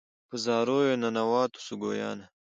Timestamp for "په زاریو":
0.29-0.99